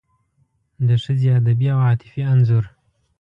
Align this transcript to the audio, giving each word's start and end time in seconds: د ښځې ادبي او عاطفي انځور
د 0.87 0.89
ښځې 1.03 1.27
ادبي 1.39 1.67
او 1.75 1.79
عاطفي 1.87 2.21
انځور 2.33 2.65